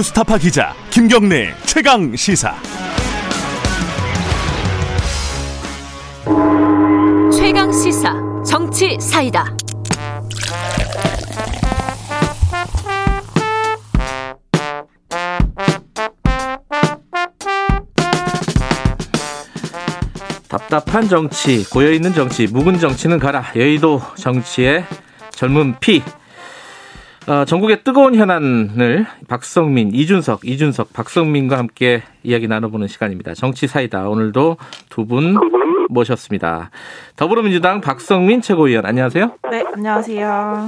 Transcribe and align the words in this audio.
뉴스타파 0.00 0.38
기자 0.38 0.74
김경래 0.88 1.54
최강 1.66 2.16
시사. 2.16 2.54
최강 7.30 7.70
시사 7.70 8.14
정치 8.42 8.96
사이다. 8.98 9.54
답답한 20.48 21.08
정치, 21.10 21.68
고여있는 21.68 22.14
정치, 22.14 22.46
묵은 22.46 22.78
정치는 22.78 23.18
가라. 23.18 23.52
여의도 23.54 24.00
정치의 24.16 24.86
젊은 25.32 25.78
피. 25.78 26.02
어, 27.28 27.44
전국의 27.44 27.84
뜨거운 27.84 28.14
현안을 28.14 29.06
박성민, 29.28 29.94
이준석, 29.94 30.40
이준석, 30.44 30.92
박성민과 30.92 31.58
함께 31.58 32.02
이야기 32.22 32.48
나눠보는 32.48 32.88
시간입니다. 32.88 33.34
정치 33.34 33.66
사이다. 33.66 34.08
오늘도 34.08 34.56
두 34.88 35.04
분 35.06 35.36
모셨습니다. 35.90 36.70
더불어민주당 37.16 37.80
박성민 37.80 38.40
최고위원, 38.42 38.86
안녕하세요. 38.86 39.32
네, 39.50 39.64
안녕하세요. 39.74 40.66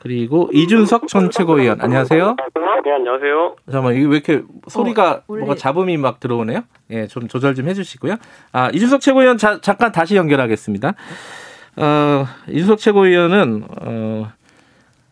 그리고 0.00 0.48
이준석 0.52 1.08
전 1.08 1.30
최고위원, 1.30 1.80
안녕하세요. 1.80 2.36
네, 2.84 2.90
안녕하세요. 2.92 3.56
잠깐만, 3.70 3.94
이게 3.94 4.06
왜 4.06 4.16
이렇게 4.16 4.42
소리가 4.68 5.22
어, 5.28 5.34
뭐가 5.36 5.54
잡음이 5.54 5.96
막 5.98 6.18
들어오네요? 6.20 6.62
예, 6.90 7.06
좀 7.06 7.28
조절 7.28 7.54
좀 7.54 7.68
해주시고요. 7.68 8.16
아, 8.52 8.70
이준석 8.72 9.00
최고위원 9.00 9.38
자- 9.38 9.60
잠깐 9.60 9.92
다시 9.92 10.16
연결하겠습니다. 10.16 10.94
어, 11.76 12.26
이준석 12.48 12.78
최고위원은, 12.78 13.64
어, 13.82 14.32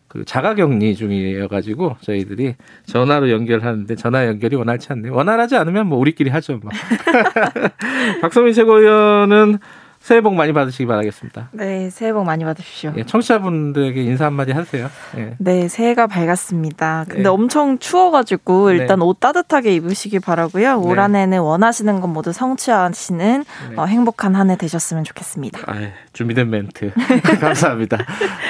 그 0.09 0.25
자가격리 0.25 0.95
중이어가지고 0.95 1.97
저희들이 2.01 2.55
전화로 2.87 3.29
연결하는데 3.31 3.95
전화 3.95 4.25
연결이 4.25 4.55
원활치 4.57 4.87
않네요. 4.91 5.13
원활하지 5.13 5.55
않으면 5.55 5.87
뭐 5.87 5.97
우리끼리 5.99 6.29
하죠. 6.31 6.57
뭐. 6.57 6.71
박성민 8.21 8.53
최고위원은 8.53 9.59
새해 9.99 10.21
복 10.21 10.33
많이 10.33 10.53
받으시기 10.53 10.85
바라겠습니다. 10.85 11.49
네, 11.51 11.89
새해 11.89 12.13
복 12.13 12.23
많이 12.23 12.43
받으십시오. 12.45 12.93
예, 12.95 13.03
청취자분들에게 13.03 14.01
인사 14.01 14.25
한마디 14.25 14.53
하세요. 14.53 14.89
예. 15.17 15.35
네, 15.37 15.67
새해가 15.67 16.07
밝았습니다. 16.07 17.03
근데 17.07 17.23
네. 17.23 17.29
엄청 17.29 17.77
추워가지고 17.79 18.71
일단 18.71 18.99
네. 18.99 19.05
옷 19.05 19.19
따뜻하게 19.19 19.75
입으시기 19.75 20.19
바라고요. 20.19 20.79
올 20.79 20.95
네. 20.95 21.01
한해는 21.01 21.41
원하시는 21.41 21.99
것 21.99 22.07
모두 22.07 22.31
성취하시는 22.31 23.43
네. 23.71 23.75
어, 23.75 23.85
행복한 23.85 24.35
한 24.35 24.49
해 24.49 24.55
되셨으면 24.55 25.03
좋겠습니다. 25.03 25.59
아, 25.67 25.75
준비된 26.13 26.49
멘트 26.49 26.91
감사합니다. 27.41 27.97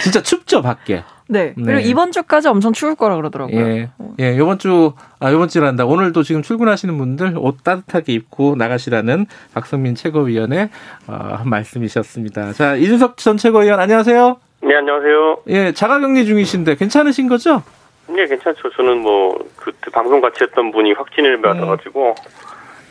진짜 0.03 0.21
춥죠 0.21 0.61
밖에. 0.61 1.03
네. 1.31 1.53
네. 1.55 1.63
그리고 1.63 1.87
이번 1.87 2.11
주까지 2.11 2.47
엄청 2.47 2.73
추울 2.73 2.95
거라 2.95 3.15
그러더라고요. 3.15 3.55
예, 3.55 3.89
예, 4.19 4.37
요번 4.37 4.57
주, 4.57 4.93
아, 5.19 5.31
요번 5.31 5.47
주란다. 5.47 5.85
오늘도 5.85 6.23
지금 6.23 6.41
출근하시는 6.41 6.97
분들 6.97 7.35
옷 7.37 7.63
따뜻하게 7.63 8.13
입고 8.13 8.55
나가시라는 8.55 9.27
박성민 9.53 9.93
최고위원의 9.93 10.69
어, 11.07 11.41
말씀이셨습니다. 11.45 12.53
자, 12.53 12.75
이준석 12.75 13.17
전 13.17 13.37
최고위원, 13.37 13.79
안녕하세요. 13.79 14.37
네, 14.63 14.75
안녕하세요. 14.75 15.37
예, 15.49 15.71
자가 15.71 15.99
격리 15.99 16.25
중이신데 16.25 16.75
괜찮으신 16.75 17.29
거죠? 17.29 17.61
네, 18.07 18.25
괜찮죠. 18.25 18.71
저는 18.75 18.97
뭐, 18.97 19.37
그, 19.55 19.71
방송 19.91 20.19
같이 20.19 20.43
했던 20.43 20.71
분이 20.71 20.93
확진을 20.93 21.39
받아가지고, 21.41 22.15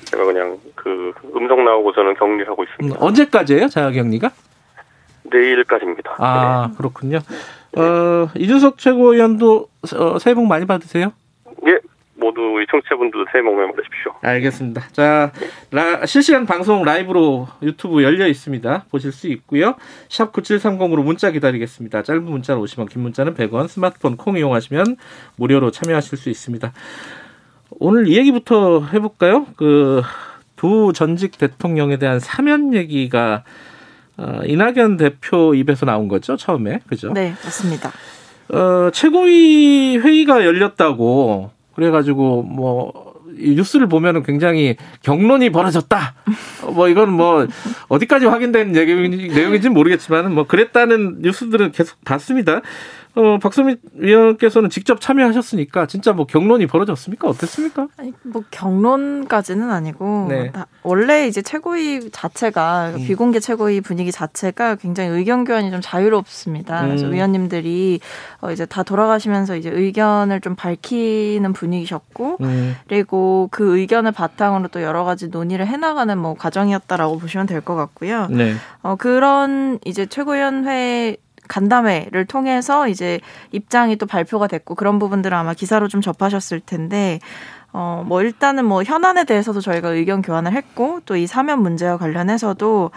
제가 0.05 0.25
그냥 0.25 0.56
그, 0.77 1.12
음성 1.34 1.64
나오고 1.64 1.92
저는 1.92 2.14
격리를 2.14 2.48
하고 2.48 2.62
음, 2.62 2.67
있습니다. 2.70 3.05
언제까지예요, 3.05 3.67
자가 3.67 3.91
격리가? 3.91 4.30
내일까지입니다. 5.33 6.15
아, 6.19 6.71
그렇군요. 6.77 7.19
어, 7.77 8.29
이준석 8.37 8.79
최고위원도 8.79 9.69
어, 9.97 10.19
새해 10.19 10.35
복 10.35 10.47
많이 10.47 10.67
받으세요. 10.67 11.12
네. 11.62 11.73
예, 11.73 11.79
모두 12.15 12.41
우리 12.41 12.67
청취자분들도 12.70 13.27
새해 13.31 13.43
복 13.45 13.55
많이 13.55 13.70
받으십시오. 13.73 14.13
알겠습니다. 14.23 14.83
자, 14.92 15.33
라- 15.70 16.05
실시간 16.07 16.47
방송 16.47 16.83
라이브로 16.85 17.47
유튜브 17.63 18.02
열려 18.02 18.27
있습니다. 18.27 18.85
보실 18.91 19.13
수 19.13 19.29
있고요. 19.29 19.75
샵 20.08 20.33
9730으로 20.33 21.02
문자 21.05 21.31
기다리겠습니다. 21.31 22.02
짧은 22.02 22.25
문자는 22.25 22.61
50원, 22.63 22.89
긴 22.89 23.02
문자는 23.02 23.35
100원, 23.35 23.69
스마트폰 23.69 24.17
콩 24.17 24.36
이용하시면 24.39 24.97
무료로 25.36 25.70
참여하실 25.70 26.19
수 26.19 26.31
있습니다. 26.31 26.73
오늘 27.81 28.08
이 28.08 28.17
얘기부터 28.17 28.85
해볼까요? 28.92 29.47
그, 29.57 30.02
두 30.57 30.92
전직 30.92 31.39
대통령에 31.39 31.98
대한 31.98 32.19
사면 32.19 32.75
얘기가 32.75 33.45
어, 34.18 34.40
이낙연 34.45 34.96
대표 34.96 35.55
입에서 35.55 35.86
나온 35.86 36.08
거죠, 36.08 36.36
처음에. 36.36 36.80
그죠? 36.89 37.12
네, 37.12 37.34
맞습니다. 37.45 37.92
어, 38.51 38.90
최고위 38.92 39.98
회의가 39.98 40.45
열렸다고 40.45 41.51
그래가지고 41.74 42.42
뭐. 42.42 43.08
이 43.40 43.55
뉴스를 43.55 43.86
보면은 43.89 44.24
굉장히 44.24 44.77
경론이 45.02 45.51
벌어졌다. 45.51 46.14
어, 46.64 46.70
뭐 46.73 46.89
이건 46.89 47.12
뭐 47.12 47.46
어디까지 47.86 48.27
확인된 48.27 48.74
얘기- 48.74 49.28
내용인지는 49.28 49.74
모르겠지만 49.74 50.34
뭐 50.34 50.45
그랬다는 50.45 51.18
뉴스들은 51.20 51.70
계속 51.70 52.05
봤습니다. 52.05 52.62
어, 53.18 53.39
박수민 53.39 53.79
위원께서는 53.95 54.70
직접 54.70 55.01
참여하셨으니까 55.01 55.86
진짜 55.86 56.12
뭐 56.12 56.24
경론이 56.24 56.68
벌어졌습니까? 56.68 57.29
어땠습니까? 57.29 57.89
아니, 57.96 58.12
뭐 58.23 58.42
경론까지는 58.51 59.70
아니고 59.70 60.27
네. 60.29 60.52
다- 60.52 60.67
원래 60.84 61.27
이제 61.27 61.42
최고위 61.42 62.11
자체가 62.12 62.92
음. 62.96 63.05
비공개 63.05 63.40
최고위 63.40 63.80
분위기 63.80 64.12
자체가 64.12 64.77
굉장히 64.77 65.11
의견 65.11 65.45
교환이 65.45 65.73
좀 65.73 65.80
자유롭습니다. 65.83 66.83
그래서 66.86 67.07
음. 67.07 67.12
위원님들이 67.12 67.98
어, 68.40 68.52
이제 68.52 68.64
다 68.67 68.84
돌아가시면서 68.84 69.57
이제 69.57 69.68
의견을 69.68 70.40
좀 70.40 70.55
밝히는 70.55 71.52
분위기셨고 71.55 72.36
음, 72.40 72.77
그리고 72.86 73.48
그 73.51 73.78
의견을 73.78 74.12
바탕으로 74.12 74.68
또 74.68 74.80
여러 74.83 75.02
가지 75.05 75.27
논의를 75.28 75.67
해나가는 75.67 76.17
뭐 76.17 76.34
과정이었다라고 76.34 77.18
보시면 77.18 77.46
될 77.46 77.58
것 77.58 77.74
같고요. 77.74 78.28
네. 78.30 78.55
어, 78.83 78.95
그런 78.95 79.80
이제 79.84 80.07
최고위원회 80.07 81.17
간담회를 81.48 82.27
통해서 82.27 82.89
이제 82.89 83.20
입장이 83.53 83.97
또 83.97 84.07
발표가 84.07 84.47
됐고 84.47 84.75
그런 84.75 84.98
부분들은 84.98 85.36
아마 85.36 85.55
기사로 85.55 85.89
좀 85.89 86.01
접하셨을 86.01 86.61
텐데 86.61 87.19
어, 87.73 88.03
뭐 88.07 88.23
일단은 88.23 88.64
뭐 88.64 88.83
현안에 88.83 89.25
대해서도 89.25 89.61
저희가 89.61 89.91
의견 89.91 90.23
교환을 90.23 90.53
했고 90.53 91.01
또 91.05 91.17
이 91.17 91.27
사면 91.27 91.61
문제와 91.63 91.98
관련해서도 91.98 92.91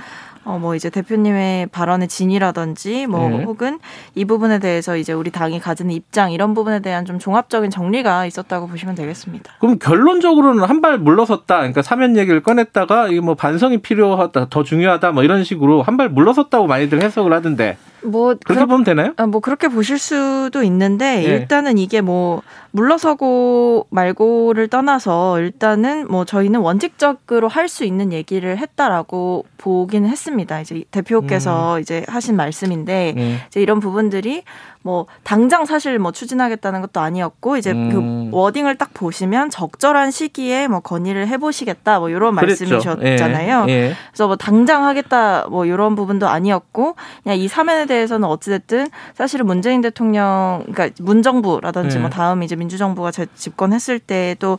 어, 0.44 0.58
뭐 0.60 0.74
이제 0.76 0.90
대표님의 0.90 1.68
발언의 1.68 2.08
진위라든지 2.08 3.06
뭐 3.06 3.30
네. 3.30 3.44
혹은 3.44 3.80
이 4.16 4.26
부분에 4.26 4.58
대해서 4.60 4.98
이제 4.98 5.14
우리 5.14 5.30
당이 5.30 5.60
가지는 5.60 5.92
입장 5.92 6.32
이런 6.32 6.54
부분에 6.56 6.80
대한 6.80 7.06
좀 7.06 7.20
종합적인 7.20 7.70
정리가 7.70 8.26
있었다고 8.26 8.68
보시면 8.68 8.96
되겠습니다. 8.96 9.54
그럼 9.60 9.78
결론적으로는 9.78 10.64
한 10.64 10.82
발 10.82 10.98
물러섰다. 10.98 11.58
그러니까 11.58 11.84
사면 11.84 12.18
얘기를 12.18 12.42
꺼냈다가 12.42 13.10
이게 13.10 13.20
뭐 13.22 13.36
반성이 13.36 13.78
필요하다, 13.80 14.48
더 14.50 14.64
중요하다, 14.64 15.12
뭐 15.12 15.22
이런 15.24 15.44
식으로 15.44 15.84
한 15.84 15.98
발 15.98 16.10
물러섰다고 16.10 16.66
많이들 16.66 17.04
해석을 17.04 17.34
하던데 17.34 17.78
뭐 18.04 18.36
그렇게 18.44 18.56
그렇- 18.56 18.66
보면 18.66 18.84
되나요? 18.84 19.14
아, 19.18 19.26
뭐 19.28 19.42
그렇게 19.42 19.68
보실 19.68 19.98
수도 20.00 20.64
있는데 20.64 21.16
네. 21.18 21.24
일단은 21.24 21.78
이게 21.78 22.02
뭐 22.02 22.42
물러서고 22.72 23.88
말고를 23.90 24.68
떠나서 24.68 25.40
일단은 25.40 26.08
뭐 26.08 26.26
저희는 26.26 26.60
원칙적으로 26.62 27.48
할 27.48 27.68
수 27.72 27.86
있는 27.86 28.12
얘기를 28.12 28.58
했다라고 28.58 29.46
보기는 29.58 30.10
했습니다. 30.10 30.60
이제 30.60 30.84
대표께서 30.92 31.80
이제 31.80 32.04
하신 32.08 32.36
말씀인데 32.36 33.14
음. 33.16 33.38
이제 33.48 33.62
이런 33.62 33.80
부분들이 33.80 34.44
뭐 34.84 35.06
당장 35.24 35.66
사실 35.66 36.00
뭐 36.00 36.12
추진하겠다는 36.12 36.82
것도 36.82 37.00
아니었고 37.00 37.58
이제 37.58 37.72
음. 37.72 38.30
그 38.32 38.36
워딩을 38.36 38.78
딱 38.78 38.94
보시면 38.94 39.50
적절한 39.52 40.10
시기에 40.12 40.68
뭐 40.68 40.80
건의를 40.80 41.28
해보시겠다 41.28 42.00
뭐 42.00 42.10
이런 42.10 42.36
그랬죠. 42.36 42.66
말씀이셨잖아요. 42.66 43.66
예, 43.70 43.72
예. 43.72 43.94
그래서 44.12 44.28
뭐 44.28 44.36
당장 44.38 44.86
하겠다 44.86 45.46
뭐 45.50 45.66
이런 45.66 45.96
부분도 45.96 46.28
아니었고 46.28 46.96
그냥 47.24 47.38
이 47.38 47.48
사면에 47.48 47.86
대해서는 47.86 48.28
어찌됐든 48.28 48.88
사실은 49.14 49.46
문재인 49.46 49.82
대통령 49.82 50.64
그러니까 50.72 50.90
문정부라든지 51.00 51.98
네. 51.98 52.02
뭐 52.02 52.10
다음 52.10 52.42
이제 52.42 52.56
민주정부가 52.56 53.12
재- 53.12 53.28
집권했을 53.36 54.00
때도 54.00 54.58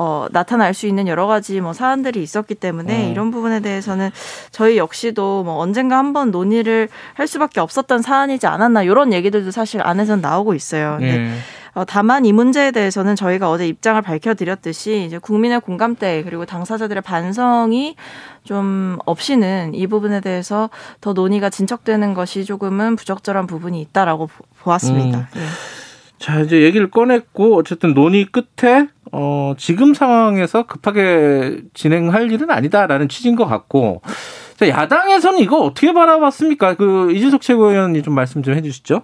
어, 0.00 0.26
나타날 0.30 0.74
수 0.74 0.86
있는 0.86 1.08
여러 1.08 1.26
가지 1.26 1.60
뭐 1.60 1.72
사안들이 1.72 2.22
있었기 2.22 2.54
때문에 2.54 3.08
어. 3.08 3.10
이런 3.10 3.32
부분에 3.32 3.58
대해서는 3.58 4.10
저희 4.52 4.76
역시도 4.76 5.42
뭐 5.42 5.56
언젠가 5.58 5.98
한번 5.98 6.30
논의를 6.30 6.88
할 7.14 7.26
수밖에 7.26 7.58
없었던 7.58 8.02
사안이지 8.02 8.46
않았나 8.46 8.84
이런 8.84 9.12
얘기들도 9.12 9.50
사실 9.50 9.82
안에서는 9.82 10.20
나오고 10.22 10.54
있어요. 10.54 10.98
예. 11.02 11.32
어, 11.74 11.84
다만 11.84 12.24
이 12.26 12.32
문제에 12.32 12.70
대해서는 12.70 13.16
저희가 13.16 13.50
어제 13.50 13.66
입장을 13.66 14.00
밝혀드렸듯이 14.02 15.04
이제 15.04 15.18
국민의 15.18 15.60
공감대 15.60 16.22
그리고 16.22 16.46
당사자들의 16.46 17.02
반성이 17.02 17.96
좀 18.44 18.98
없이는 19.04 19.74
이 19.74 19.86
부분에 19.88 20.20
대해서 20.20 20.70
더 21.00 21.12
논의가 21.12 21.50
진척되는 21.50 22.14
것이 22.14 22.44
조금은 22.44 22.94
부적절한 22.94 23.48
부분이 23.48 23.80
있다라고 23.80 24.28
보- 24.28 24.44
보았습니다. 24.60 25.28
예. 25.36 25.40
자, 26.18 26.40
이제 26.40 26.62
얘기를 26.62 26.90
꺼냈고, 26.90 27.56
어쨌든 27.56 27.94
논의 27.94 28.24
끝에, 28.24 28.88
어, 29.12 29.54
지금 29.56 29.94
상황에서 29.94 30.66
급하게 30.66 31.62
진행할 31.74 32.30
일은 32.32 32.50
아니다라는 32.50 33.08
취지인 33.08 33.36
것 33.36 33.46
같고, 33.46 34.02
자, 34.56 34.68
야당에서는 34.68 35.38
이거 35.38 35.58
어떻게 35.58 35.92
바라봤습니까? 35.92 36.74
그, 36.74 37.12
이준석 37.12 37.40
최고위원이 37.40 38.02
좀 38.02 38.14
말씀 38.14 38.42
좀 38.42 38.54
해주시죠. 38.54 39.02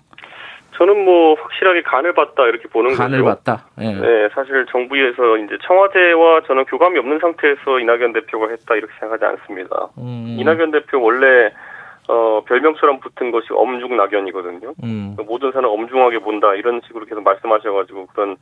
저는 0.77 1.05
뭐 1.05 1.35
확실하게 1.41 1.83
간을 1.83 2.15
봤다 2.15 2.45
이렇게 2.47 2.67
보는 2.69 2.95
간을 2.95 3.23
거죠. 3.23 3.25
봤다. 3.37 3.67
예. 3.81 3.93
네, 3.93 4.29
사실 4.35 4.67
정부에서 4.73 5.39
이제 5.39 5.57
청와대와 5.65 6.43
저는 6.49 6.65
교감이 6.65 6.99
없는 6.99 7.21
상태에서 7.21 7.79
이낙연 7.79 8.13
대표가 8.13 8.49
했다 8.51 8.75
이렇게 8.75 8.93
생각하지 8.99 9.25
않습니다. 9.25 9.91
음, 9.99 10.37
이낙연 10.39 10.73
대표 10.73 11.01
원래 11.01 11.53
어, 12.09 12.43
별명처럼 12.47 13.01
붙은 13.01 13.31
것이 13.31 13.49
엄중낙연이거든요. 13.51 14.75
음, 14.83 15.17
모든 15.27 15.53
사람 15.53 15.71
엄중하게 15.71 16.19
본다 16.19 16.55
이런 16.55 16.81
식으로 16.87 17.07
계속 17.07 17.23
말씀하셔가지고 17.23 18.07
그런 18.09 18.37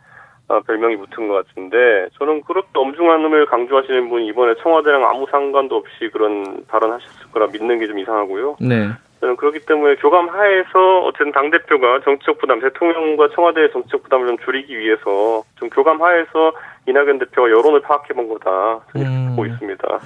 어, 0.48 0.60
별명이 0.60 0.96
붙은 0.96 1.28
것 1.28 1.46
같은데 1.46 2.08
저는 2.18 2.42
그렇게 2.42 2.68
엄중함을 2.74 3.46
강조하시는 3.46 4.08
분이 4.08 4.26
이번에 4.26 4.54
청와대랑 4.62 5.04
아무 5.04 5.26
상관도 5.30 5.76
없이 5.76 6.10
그런 6.12 6.64
발언하셨을 6.66 7.30
거라 7.32 7.46
믿는 7.46 7.78
게 7.78 7.86
좀 7.86 7.98
이상하고요. 7.98 8.56
네. 8.60 8.88
저는 9.20 9.36
그렇기 9.36 9.60
때문에 9.60 9.94
교감 9.96 10.28
하에서 10.30 11.04
어쨌든 11.04 11.30
당 11.30 11.48
대표가 11.52 12.00
정치적 12.04 12.38
부담, 12.38 12.58
대통령과 12.60 13.28
청와대의 13.36 13.70
정치적 13.70 14.02
부담을 14.02 14.26
좀 14.26 14.36
줄이기 14.38 14.76
위해서 14.76 15.44
좀 15.54 15.70
교감 15.70 16.02
하에서 16.02 16.52
이낙연 16.88 17.20
대표가 17.20 17.48
여론을 17.48 17.82
파악해 17.82 18.14
본 18.14 18.28
거다 18.28 18.80
저는 18.92 19.06
음. 19.06 19.26
보고 19.36 19.46
있습니다. 19.46 20.00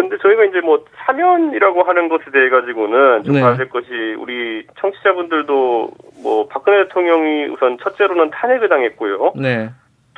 근데 0.00 0.16
저희가 0.18 0.44
이제 0.44 0.60
뭐 0.60 0.84
사면이라고 1.06 1.82
하는 1.82 2.08
것에 2.08 2.30
대해 2.32 2.48
가지고는 2.48 3.24
좀 3.24 3.34
네. 3.34 3.40
봐야 3.40 3.56
될 3.56 3.68
것이 3.68 3.88
우리 4.18 4.66
청취자분들도 4.80 5.90
뭐 6.22 6.48
박근혜 6.48 6.84
대통령이 6.84 7.46
우선 7.46 7.78
첫째로는 7.78 8.30
탄핵을 8.30 8.68
당했고요. 8.68 9.32
네. 9.36 9.70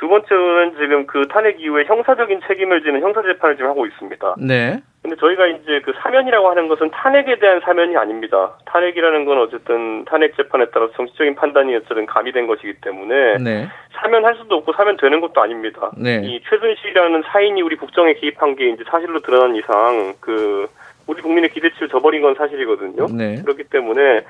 두 0.03 0.09
번째로는 0.09 0.75
지금 0.75 1.05
그 1.07 1.29
탄핵 1.29 1.61
이후에 1.61 1.85
형사적인 1.85 2.41
책임을 2.45 2.83
지는 2.83 2.99
형사 2.99 3.21
재판을 3.21 3.55
지금 3.55 3.69
하고 3.69 3.85
있습니다. 3.85 4.35
네. 4.37 4.81
근데 5.01 5.15
저희가 5.15 5.47
이제 5.47 5.79
그 5.85 5.93
사면이라고 5.97 6.49
하는 6.49 6.67
것은 6.67 6.91
탄핵에 6.91 7.39
대한 7.39 7.61
사면이 7.61 7.95
아닙니다. 7.95 8.51
탄핵이라는 8.65 9.23
건 9.23 9.37
어쨌든 9.39 10.03
탄핵 10.03 10.35
재판에 10.35 10.65
따라서 10.73 10.91
정치적인 10.97 11.35
판단이 11.35 11.73
어쨌든 11.77 12.05
가미된 12.05 12.47
것이기 12.47 12.81
때문에 12.81 13.37
네. 13.37 13.69
사면할 13.93 14.35
수도 14.35 14.55
없고 14.57 14.73
사면되는 14.73 15.21
것도 15.21 15.41
아닙니다. 15.41 15.91
네. 15.97 16.19
이 16.21 16.41
최순실이라는 16.49 17.23
사인이 17.31 17.61
우리 17.61 17.77
국정에 17.77 18.13
개입한 18.15 18.57
게 18.57 18.71
이제 18.71 18.83
사실로 18.89 19.21
드러난 19.21 19.55
이상 19.55 20.15
그 20.19 20.67
우리 21.07 21.21
국민의 21.21 21.49
기대치를 21.51 21.87
저버린 21.87 22.21
건 22.21 22.35
사실이거든요. 22.35 23.05
네. 23.17 23.41
그렇기 23.41 23.63
때문에 23.69 24.25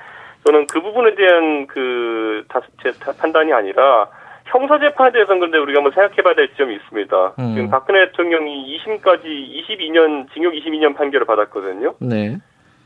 저는 0.46 0.68
그 0.72 0.80
부분에 0.80 1.16
대한 1.16 1.66
그 1.66 2.44
다, 2.48 2.60
제, 2.80 2.92
다- 2.92 3.12
판단이 3.18 3.52
아니라 3.52 4.06
형사 4.54 4.78
재판에 4.78 5.10
대해서는 5.10 5.40
근데 5.40 5.58
우리가 5.58 5.78
한번 5.78 5.92
생각해봐야 5.92 6.34
될 6.34 6.48
지점이 6.50 6.76
있습니다. 6.76 7.34
음. 7.40 7.54
지금 7.54 7.70
박근혜 7.70 8.06
대통령이 8.06 8.78
2심까지 8.78 9.24
22년 9.24 10.32
징역 10.32 10.52
22년 10.52 10.94
판결을 10.96 11.26
받았거든요. 11.26 11.94
네. 11.98 12.36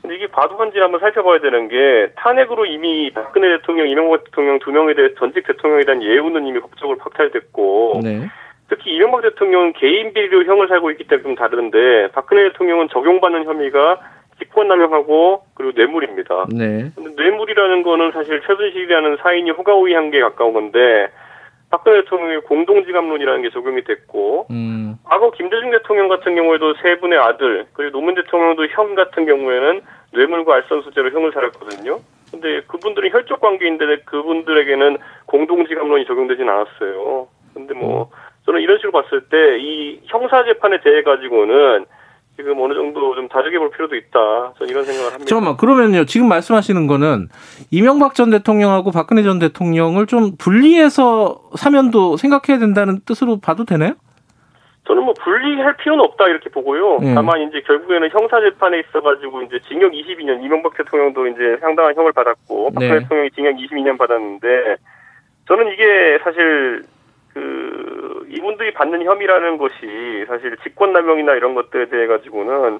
근데 0.00 0.16
이게 0.16 0.28
과도한지를 0.28 0.82
한번 0.82 1.00
살펴봐야 1.00 1.40
되는 1.40 1.68
게 1.68 2.12
탄핵으로 2.16 2.64
이미 2.64 3.10
박근혜 3.12 3.58
대통령, 3.58 3.86
이명박 3.86 4.24
대통령 4.24 4.58
두 4.60 4.70
명에 4.70 4.94
대해 4.94 5.10
전직 5.18 5.46
대통령에 5.46 5.84
대한 5.84 6.02
예우는 6.02 6.46
이미 6.46 6.58
법적으로 6.58 6.96
박탈됐고 6.96 8.00
네. 8.02 8.28
특히 8.70 8.94
이명박 8.94 9.20
대통령은 9.22 9.74
개인 9.74 10.14
비리로 10.14 10.44
형을 10.44 10.68
살고 10.68 10.90
있기 10.92 11.04
때문에 11.04 11.22
좀 11.22 11.34
다른데 11.34 12.12
박근혜 12.12 12.44
대통령은 12.44 12.88
적용받는 12.88 13.44
혐의가 13.44 14.00
직권남용하고 14.38 15.42
그리고 15.52 15.72
뇌물입니다. 15.76 16.46
네. 16.50 16.90
근데 16.94 17.22
뇌물이라는 17.22 17.82
거는 17.82 18.12
사실 18.12 18.40
최순실이라는 18.46 19.18
사인이 19.20 19.50
호가호위한 19.50 20.10
게 20.10 20.20
가까운 20.20 20.54
건데 20.54 21.08
박근혜 21.70 22.02
대통령의 22.02 22.40
공동지갑론이라는 22.42 23.42
게 23.42 23.50
적용이 23.50 23.84
됐고 23.84 24.46
음. 24.50 24.96
과거 25.04 25.30
김대중 25.30 25.70
대통령 25.70 26.08
같은 26.08 26.34
경우에도 26.34 26.74
세 26.82 26.98
분의 26.98 27.18
아들 27.18 27.66
그리고 27.74 27.92
노무현 27.92 28.14
대통령도 28.14 28.66
형 28.68 28.94
같은 28.94 29.26
경우에는 29.26 29.82
뇌물과 30.12 30.54
알선 30.54 30.82
수재로 30.82 31.10
형을 31.10 31.32
살았거든요. 31.32 31.98
근데 32.30 32.62
그분들은 32.68 33.10
혈족 33.10 33.40
관계인데 33.40 34.00
그분들에게는 34.04 34.98
공동지갑론이 35.26 36.06
적용되진 36.06 36.48
않았어요. 36.48 37.28
근데 37.54 37.74
뭐 37.74 38.10
저는 38.44 38.60
이런 38.60 38.78
식으로 38.78 38.92
봤을 38.92 39.20
때 39.28 39.58
이 39.58 40.00
형사 40.04 40.44
재판에 40.44 40.80
대해 40.80 41.02
가지고는 41.02 41.84
지금 42.38 42.60
어느 42.60 42.72
정도 42.72 43.16
좀 43.16 43.26
다르게 43.26 43.58
볼 43.58 43.68
필요도 43.72 43.96
있다. 43.96 44.52
저는 44.58 44.70
이런 44.70 44.84
생각을 44.84 45.12
합니다. 45.12 45.28
잠깐만 45.28 45.56
그러면요 45.56 46.04
지금 46.04 46.28
말씀하시는 46.28 46.86
거는 46.86 47.26
이명박 47.72 48.14
전 48.14 48.30
대통령하고 48.30 48.92
박근혜 48.92 49.24
전 49.24 49.40
대통령을 49.40 50.06
좀 50.06 50.36
분리해서 50.38 51.40
사면도 51.56 52.16
생각해야 52.16 52.60
된다는 52.60 53.00
뜻으로 53.04 53.40
봐도 53.40 53.64
되나요? 53.64 53.94
저는 54.86 55.02
뭐 55.02 55.14
분리할 55.14 55.76
필요는 55.78 56.02
없다 56.04 56.28
이렇게 56.28 56.48
보고요. 56.48 56.98
음. 56.98 57.14
다만 57.16 57.42
이제 57.42 57.60
결국에는 57.66 58.08
형사 58.10 58.40
재판에 58.40 58.78
있어가지고 58.86 59.42
이제 59.42 59.58
징역 59.66 59.90
22년 59.90 60.40
이명박 60.44 60.76
대통령도 60.76 61.26
이제 61.26 61.56
상당한 61.60 61.96
형을 61.96 62.12
받았고 62.12 62.70
박근혜 62.70 62.94
네. 62.94 63.00
대통령이 63.00 63.30
징역 63.32 63.56
22년 63.56 63.98
받았는데 63.98 64.76
저는 65.48 65.72
이게 65.72 66.20
사실 66.22 66.84
그 68.48 68.52
이분들이 68.52 68.72
받는 68.72 69.04
혐의라는 69.04 69.58
것이 69.58 70.24
사실 70.26 70.56
직권남용이나 70.62 71.34
이런 71.34 71.54
것들에 71.54 71.90
대해 71.90 72.06
가지고는 72.06 72.78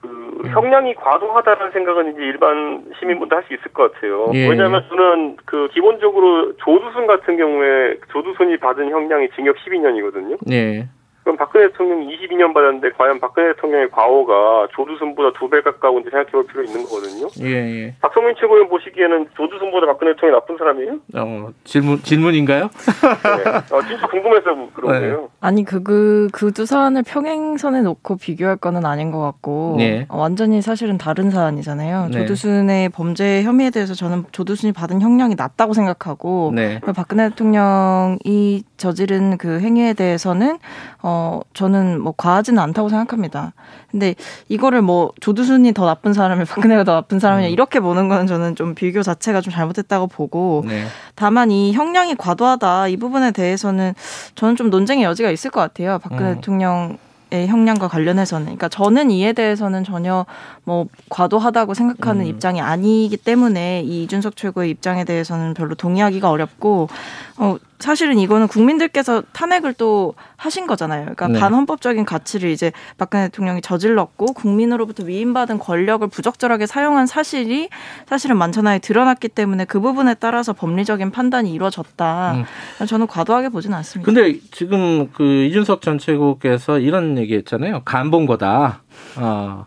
그 0.00 0.08
음. 0.08 0.50
형량이 0.50 0.94
과도하다는 0.94 1.72
생각은 1.72 2.12
이제 2.12 2.22
일반 2.22 2.86
시민분도 2.98 3.36
할 3.36 3.44
수 3.44 3.52
있을 3.52 3.72
것 3.72 3.92
같아요. 3.92 4.30
예. 4.32 4.48
왜냐하면 4.48 4.84
저는 4.88 5.36
그 5.44 5.68
기본적으로 5.72 6.56
조두순 6.56 7.06
같은 7.06 7.36
경우에 7.36 7.96
조두순이 8.10 8.56
받은 8.56 8.90
형량이 8.90 9.28
징역 9.36 9.56
12년이거든요. 9.56 10.38
네. 10.46 10.88
그럼 11.22 11.36
박근혜 11.36 11.68
대통령이 11.68 12.16
22년 12.16 12.54
받았는데 12.54 12.90
과연 12.96 13.20
박근혜 13.20 13.52
대통령의 13.52 13.90
과오가 13.90 14.68
조두순보다 14.72 15.38
두 15.38 15.50
배 15.50 15.60
가까운지 15.62 16.08
생각해 16.10 16.30
볼 16.30 16.46
필요 16.46 16.62
있는 16.62 16.84
거거든요. 16.84 17.26
예, 17.42 17.46
예. 17.86 17.94
박성민 18.00 18.34
최고위원 18.38 18.68
보시기에는 18.68 19.28
조두순보다 19.36 19.86
박근혜 19.86 20.14
대통령이 20.14 20.40
나쁜 20.40 20.56
사람이에요? 20.56 20.92
어, 21.16 21.50
질문 21.64 21.98
질문인가요? 22.02 22.70
네. 22.70 23.50
어, 23.76 23.82
진짜 23.82 24.06
궁금해서 24.06 24.54
그런 24.74 24.92
네. 24.92 25.00
거예요. 25.00 25.28
아니 25.40 25.64
그그 25.64 26.28
그 26.32 26.50
두 26.52 26.66
사안을 26.66 27.02
평행선에 27.04 27.80
놓고 27.80 28.16
비교할 28.16 28.56
거는 28.56 28.84
아닌 28.84 29.10
것 29.10 29.20
같고 29.20 29.76
네. 29.78 30.04
어, 30.08 30.18
완전히 30.18 30.60
사실은 30.60 30.98
다른 30.98 31.30
사안이잖아요. 31.30 32.08
네. 32.10 32.20
조두순의 32.20 32.90
범죄 32.90 33.42
혐의에 33.42 33.70
대해서 33.70 33.94
저는 33.94 34.24
조두순이 34.32 34.72
받은 34.72 35.00
형량이 35.00 35.36
낮다고 35.36 35.72
생각하고 35.72 36.52
네. 36.54 36.80
박근혜 36.94 37.30
대통령이 37.30 38.64
저지른 38.76 39.38
그 39.38 39.60
행위에 39.60 39.94
대해서는 39.94 40.58
어 41.02 41.40
저는 41.54 42.00
뭐 42.00 42.12
과하지는 42.16 42.60
않다고 42.62 42.88
생각합니다. 42.88 43.52
근데 43.90 44.14
이거를 44.48 44.82
뭐 44.82 45.12
조두순이 45.20 45.72
더 45.72 45.86
나쁜 45.86 46.12
사람이 46.12 46.44
박근혜가 46.46 46.84
더 46.84 46.94
나쁜 46.94 47.18
사람이냐 47.18 47.48
음. 47.48 47.52
이렇게 47.52 47.80
보는 47.80 48.08
거는 48.08 48.26
저는 48.26 48.54
좀 48.56 48.74
비교 48.74 49.02
자체가 49.02 49.40
좀 49.40 49.52
잘못됐다고 49.52 50.08
보고 50.08 50.62
네. 50.66 50.84
다만 51.14 51.50
이 51.50 51.72
형량이 51.72 52.16
과도하다 52.16 52.88
이 52.88 52.96
부분에 52.96 53.30
대해서는 53.32 53.94
저는 54.34 54.56
좀 54.56 54.70
논쟁의 54.70 55.04
여지가 55.04 55.29
있을 55.30 55.50
것 55.50 55.60
같아요. 55.60 55.98
박근혜 55.98 56.30
음. 56.30 56.34
대통령 56.36 56.98
의 57.32 57.46
형량과 57.46 57.86
관련해서는. 57.86 58.46
그러니까 58.46 58.68
저는 58.68 59.12
이에 59.12 59.32
대해서는 59.32 59.84
전혀 59.84 60.26
뭐 60.64 60.86
과도하다고 61.10 61.74
생각하는 61.74 62.24
음. 62.24 62.26
입장이 62.26 62.60
아니기 62.60 63.16
때문에 63.16 63.82
이 63.82 64.02
이준석 64.02 64.34
최고의 64.34 64.70
입장에 64.70 65.04
대해서는 65.04 65.54
별로 65.54 65.76
동의하기가 65.76 66.28
어렵고 66.28 66.88
어 67.36 67.56
사실은 67.80 68.18
이거는 68.18 68.46
국민들께서 68.46 69.22
탄핵을 69.32 69.72
또 69.74 70.14
하신 70.36 70.66
거잖아요. 70.66 71.02
그러니까 71.02 71.28
네. 71.28 71.38
반헌법적인 71.40 72.04
가치를 72.04 72.50
이제 72.50 72.72
박근혜 72.98 73.24
대통령이 73.24 73.62
저질렀고 73.62 74.26
국민으로부터 74.34 75.04
위임받은 75.04 75.58
권력을 75.58 76.06
부적절하게 76.08 76.66
사용한 76.66 77.06
사실이 77.06 77.68
사실은 78.06 78.36
만천하에 78.36 78.78
드러났기 78.80 79.28
때문에 79.28 79.64
그 79.64 79.80
부분에 79.80 80.14
따라서 80.14 80.52
법리적인 80.52 81.10
판단이 81.10 81.52
이루어졌다. 81.52 82.34
음. 82.80 82.86
저는 82.86 83.06
과도하게 83.06 83.48
보지는 83.48 83.76
않습니다. 83.78 84.04
근데 84.12 84.38
지금 84.52 85.10
그 85.12 85.24
이준석 85.44 85.82
전 85.82 85.98
최고께서 85.98 86.78
이런 86.78 87.18
얘기했잖아요. 87.18 87.82
간본 87.84 88.26
거다. 88.26 88.82
아, 89.16 89.64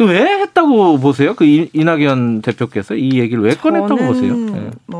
왜 0.00 0.22
했다고 0.40 0.98
보세요? 0.98 1.34
그 1.34 1.44
이- 1.44 1.68
이낙연 1.72 2.40
대표께서 2.42 2.94
이 2.94 3.18
얘기를 3.20 3.42
왜 3.42 3.54
꺼냈다고 3.54 3.96
보세요? 3.96 4.34
네. 4.34 4.70
뭐 4.86 4.99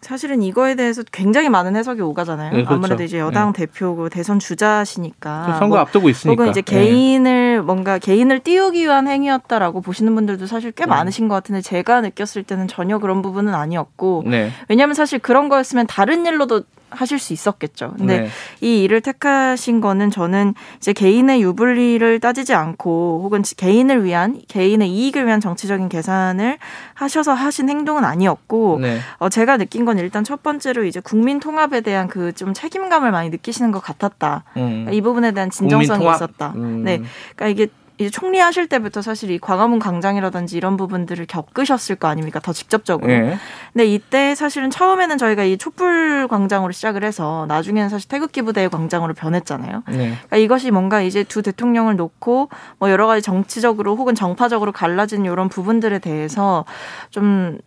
사실은 0.00 0.42
이거에 0.42 0.74
대해서 0.74 1.02
굉장히 1.10 1.48
많은 1.48 1.74
해석이 1.74 2.00
오가잖아요. 2.00 2.50
네, 2.50 2.56
그렇죠. 2.58 2.74
아무래도 2.74 3.02
이제 3.02 3.18
여당 3.18 3.52
대표고 3.52 4.08
대선 4.08 4.38
주자시니까 4.38 5.56
선거 5.58 5.76
뭐 5.76 5.78
앞두고 5.78 6.08
있으니까. 6.08 6.40
혹은 6.42 6.50
이제 6.50 6.62
네. 6.62 6.84
개인을 6.84 7.62
뭔가 7.62 7.98
개인을 7.98 8.40
띄우기 8.40 8.82
위한 8.82 9.08
행위였다라고 9.08 9.80
보시는 9.80 10.14
분들도 10.14 10.46
사실 10.46 10.70
꽤 10.72 10.84
음. 10.84 10.90
많으신 10.90 11.28
것 11.28 11.34
같은데 11.34 11.60
제가 11.60 12.00
느꼈을 12.00 12.44
때는 12.44 12.68
전혀 12.68 12.98
그런 12.98 13.22
부분은 13.22 13.54
아니었고 13.54 14.24
네. 14.26 14.50
왜냐하면 14.68 14.94
사실 14.94 15.18
그런 15.18 15.48
거였으면 15.48 15.86
다른 15.86 16.26
일로도 16.26 16.62
하실 16.90 17.18
수 17.18 17.32
있었겠죠. 17.34 17.94
근데 17.98 18.20
네. 18.20 18.28
이 18.60 18.82
일을 18.84 19.02
택하신 19.02 19.80
거는 19.82 20.10
저는 20.10 20.54
이제 20.78 20.92
개인의 20.92 21.42
유불리를 21.42 22.20
따지지 22.20 22.54
않고 22.54 23.20
혹은 23.24 23.42
개인을 23.42 24.04
위한 24.04 24.40
개인의 24.48 24.90
이익을 24.90 25.26
위한 25.26 25.40
정치적인 25.40 25.88
계산을 25.90 26.58
하셔서 26.94 27.34
하신 27.34 27.68
행동은 27.68 28.04
아니었고 28.04 28.78
네. 28.80 29.00
어, 29.18 29.28
제가 29.28 29.58
느낀 29.58 29.84
건 29.84 29.98
일단 29.98 30.24
첫 30.24 30.42
번째로 30.42 30.84
이제 30.84 31.00
국민 31.00 31.40
통합에 31.40 31.82
대한 31.82 32.08
그 32.08 32.28
좀 32.38 32.54
책임감을 32.54 33.10
많이 33.10 33.30
느끼시는 33.30 33.72
것 33.72 33.82
같았다. 33.82 34.44
음. 34.56 34.88
이 34.92 35.00
부분에 35.00 35.32
대한 35.32 35.50
진정성이? 35.50 36.08
있었다. 36.08 36.52
음. 36.54 36.84
네, 36.84 37.02
그러니까 37.34 37.48
이게 37.48 37.66
이제 37.98 38.10
총리하실 38.10 38.68
때부터 38.68 39.02
사실 39.02 39.30
이 39.30 39.38
광화문 39.38 39.80
광장이라든지 39.80 40.56
이런 40.56 40.76
부분들을 40.76 41.26
겪으셨을 41.26 41.96
거 41.96 42.06
아닙니까? 42.08 42.38
더 42.38 42.52
직접적으로. 42.52 43.12
예. 43.12 43.38
근데 43.72 43.86
이때 43.86 44.36
사실은 44.36 44.70
처음에는 44.70 45.18
저희가 45.18 45.42
이 45.42 45.58
촛불 45.58 46.28
광장으로 46.28 46.72
시작을 46.72 47.02
해서 47.02 47.46
나중에는 47.48 47.88
사실 47.88 48.08
태극기 48.08 48.42
부대의 48.42 48.70
광장으로 48.70 49.14
변했잖아요. 49.14 49.82
네. 49.88 49.96
그러니까 49.96 50.36
이것이 50.36 50.70
뭔가 50.70 51.02
이제 51.02 51.24
두 51.24 51.42
대통령을 51.42 51.96
놓고 51.96 52.48
뭐 52.78 52.90
여러 52.90 53.08
가지 53.08 53.20
정치적으로 53.20 53.96
혹은 53.96 54.14
정파적으로 54.14 54.70
갈라진 54.70 55.24
이런 55.24 55.48
부분들에 55.48 55.98
대해서 55.98 56.64
좀 57.10 57.58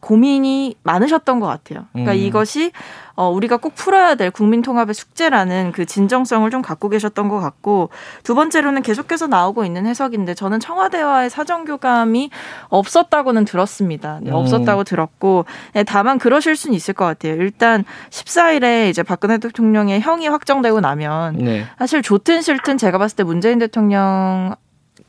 고민이 0.00 0.76
많으셨던 0.82 1.40
것 1.40 1.46
같아요. 1.46 1.86
그러니까 1.92 2.12
음. 2.12 2.16
이것이 2.16 2.72
어, 3.14 3.28
우리가 3.28 3.58
꼭 3.58 3.74
풀어야 3.74 4.14
될 4.14 4.30
국민 4.30 4.62
통합의 4.62 4.94
숙제라는 4.94 5.72
그 5.72 5.84
진정성을 5.84 6.50
좀 6.50 6.62
갖고 6.62 6.88
계셨던 6.88 7.28
것 7.28 7.38
같고 7.38 7.90
두 8.22 8.34
번째로는 8.34 8.80
계속해서 8.80 9.26
나오고 9.26 9.66
있는 9.66 9.84
해석인데 9.84 10.34
저는 10.34 10.58
청와대와의 10.58 11.28
사정 11.28 11.66
교감이 11.66 12.30
없었다고는 12.68 13.44
들었습니다. 13.44 14.20
네, 14.22 14.30
음. 14.30 14.36
없었다고 14.36 14.84
들었고 14.84 15.44
네, 15.74 15.84
다만 15.84 16.18
그러실 16.18 16.56
수는 16.56 16.74
있을 16.74 16.94
것 16.94 17.04
같아요. 17.04 17.34
일단 17.34 17.84
14일에 18.08 18.88
이제 18.88 19.02
박근혜 19.02 19.36
대통령의 19.36 20.00
형이 20.00 20.26
확정되고 20.26 20.80
나면 20.80 21.36
네. 21.36 21.66
사실 21.78 22.00
좋든 22.00 22.40
싫든 22.40 22.78
제가 22.78 22.96
봤을 22.96 23.16
때 23.16 23.22
문재인 23.22 23.58
대통령 23.58 24.54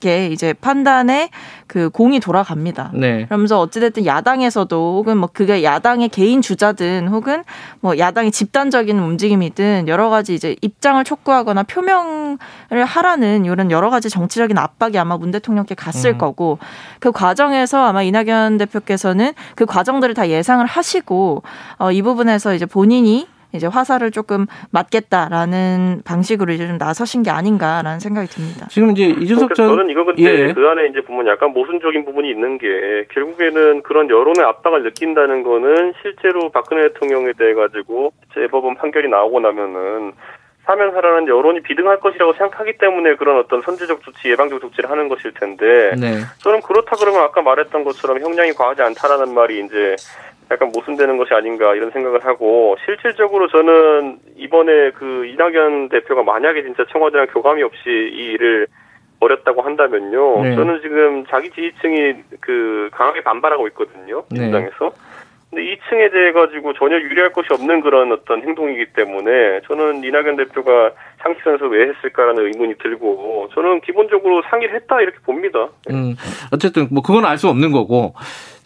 게 0.02 0.28
이제 0.28 0.52
판단에 0.52 1.30
그 1.68 1.90
공이 1.90 2.20
돌아갑니다. 2.20 2.92
네. 2.94 3.26
그러면서 3.26 3.62
어찌됐든 3.62 4.06
야당에서도 4.06 4.98
혹은 4.98 5.18
뭐 5.18 5.30
그게 5.32 5.64
야당의 5.64 6.10
개인 6.10 6.42
주자든 6.42 7.08
혹은 7.08 7.46
뭐 7.80 7.98
야당의 7.98 8.32
집단적인 8.32 9.00
움직임이든 9.00 9.88
여러 9.88 10.10
가지 10.10 10.34
이제 10.34 10.58
입장을 10.62 11.02
촉구하거나 11.06 11.64
표명을 11.64 12.38
하라는 12.86 13.46
이런 13.46 13.72
여러 13.72 13.90
가지 13.90 14.10
정치적인 14.10 14.58
압박이 14.58 14.98
아마 14.98 15.16
문 15.18 15.32
대통령께 15.32 15.76
갔을 15.76 16.12
음. 16.12 16.18
거고 16.18 16.60
그 17.00 17.14
과정에서 17.14 17.86
아마 17.86 18.04
이낙연 18.04 18.58
대표께서는 18.58 19.32
그 19.56 19.66
과정들을 19.66 20.14
다 20.14 20.28
예상을 20.28 20.66
하시고 20.66 21.44
어, 21.78 21.92
이 21.92 22.02
부분에서 22.02 22.54
이제 22.54 22.66
본인이 22.66 23.28
이제 23.54 23.68
화살을 23.68 24.12
조금 24.12 24.46
맞겠다라는 24.72 26.02
방식으로 26.06 26.54
이제 26.54 26.68
좀 26.68 26.78
나서신 26.78 27.24
게 27.24 27.30
아닌가라는 27.30 28.00
생각이 28.00 28.28
듭니다. 28.28 28.68
지금 28.70 28.92
이제 28.92 29.06
이준석 29.06 29.50
그러니까 29.50 29.56
전 29.56 29.70
저는 29.70 29.90
이거 29.90 30.06
근데 30.06 30.24
예. 30.24 30.54
그 30.54 30.68
안에 30.68 30.88
이제 30.88 31.02
보면 31.02 31.28
약간 31.28 31.52
모순적인 31.52 32.06
부분이 32.06 32.30
있는 32.30 32.58
게 32.58 33.06
결국에는 33.12 33.84
그런 33.84 34.10
여론의 34.10 34.44
압박을 34.44 34.84
느낀다는 34.84 35.44
거는 35.44 35.94
실제로 36.02 36.50
박근혜 36.50 36.90
대통령에 36.90 37.34
대해 37.38 37.54
가지고 37.54 38.14
재법원 38.34 38.76
판결이 38.76 39.10
나오고 39.10 39.40
나면은 39.40 40.14
사면하라는 40.66 41.28
여론이 41.28 41.62
비등할 41.62 42.00
것이라고 42.00 42.34
생각하기 42.34 42.78
때문에 42.78 43.16
그런 43.16 43.40
어떤 43.40 43.62
선제적 43.62 44.04
조치, 44.04 44.30
예방적 44.30 44.62
조치를 44.62 44.90
하는 44.90 45.10
것일 45.10 45.34
텐데 45.34 45.92
네. 46.00 46.20
저는 46.38 46.62
그렇다 46.62 46.96
그러면 46.98 47.22
아까 47.22 47.42
말했던 47.42 47.84
것처럼 47.84 48.20
형량이 48.20 48.54
과하지 48.54 48.82
않다라는 48.84 49.34
말이 49.34 49.66
이제 49.66 49.96
약간 50.52 50.70
모순되는 50.74 51.18
것이 51.18 51.34
아닌가 51.34 51.74
이런 51.76 51.92
생각을 51.92 52.26
하고 52.26 52.76
실질적으로 52.86 53.48
저는 53.48 54.20
이번에 54.36 54.92
그 54.92 55.26
이낙연 55.26 55.90
대표가 55.90 56.24
만약에 56.24 56.62
진짜 56.64 56.84
청와대랑 56.92 57.28
교감이 57.28 57.64
없이 57.64 57.80
이 57.88 58.34
일을 58.34 58.68
벌였다고 59.22 59.62
한다면요. 59.62 60.44
네. 60.44 60.56
저는 60.56 60.82
지금 60.82 61.26
자기 61.28 61.50
지지층이 61.52 62.16
그 62.42 62.90
강하게 62.92 63.22
반발하고 63.22 63.68
있거든요. 63.70 64.24
네. 64.30 64.42
민주당에서. 64.42 64.92
근데 65.50 65.66
이 65.66 65.78
층에 65.90 66.10
대해 66.12 66.32
가지고 66.32 66.74
전혀 66.74 66.96
유리할 66.98 67.34
것이 67.34 67.48
없는 67.52 67.82
그런 67.82 68.12
어떤 68.14 68.42
행동이기 68.42 68.94
때문에 68.94 69.62
저는 69.68 70.04
이낙연 70.04 70.38
대표가 70.38 70.92
상식선에서 71.20 71.66
왜 71.68 71.90
했을까라는 71.90 72.46
의문이 72.46 72.76
들고 72.78 73.50
저는 73.54 73.82
기본적으로 73.82 74.42
상의를 74.50 74.76
했다 74.76 75.02
이렇게 75.02 75.18
봅니다. 75.20 75.68
음, 75.90 76.16
어쨌든 76.54 76.88
뭐 76.90 77.04
그건 77.04 77.26
알 77.26 77.38
수 77.38 77.50
없는 77.50 77.72
거고 77.74 78.14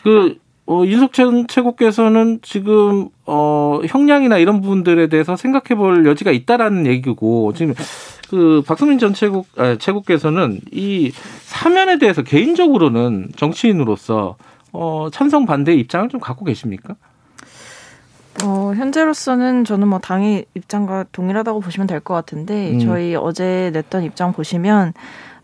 그 0.03 0.35
어, 0.67 0.83
윤석천 0.85 1.47
최고께서는 1.47 2.39
지금 2.41 3.09
어, 3.25 3.81
형량이나 3.87 4.37
이런 4.37 4.61
부분들에 4.61 5.07
대해서 5.07 5.35
생각해볼 5.35 6.07
여지가 6.07 6.31
있다라는 6.31 6.87
얘기고 6.87 7.53
지금 7.53 7.75
그 8.29 8.63
박성민 8.65 8.97
전 8.97 9.13
최고 9.13 9.45
아, 9.57 9.75
최고께서는 9.77 10.59
이 10.71 11.11
사면에 11.41 11.99
대해서 11.99 12.23
개인적으로는 12.23 13.29
정치인으로서 13.35 14.37
어, 14.73 15.07
찬성 15.11 15.45
반대 15.45 15.73
입장을 15.75 16.09
좀 16.09 16.19
갖고 16.19 16.43
계십니까? 16.45 16.95
어, 18.43 18.73
현재로서는 18.75 19.63
저는 19.63 19.87
뭐 19.87 19.99
당의 19.99 20.45
입장과 20.55 21.05
동일하다고 21.11 21.61
보시면 21.61 21.87
될 21.87 21.99
것 22.01 22.13
같은데 22.15 22.71
음. 22.71 22.79
저희 22.79 23.15
어제 23.15 23.69
냈던 23.73 24.03
입장 24.03 24.33
보시면 24.33 24.93